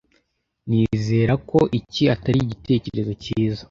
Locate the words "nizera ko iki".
0.69-2.03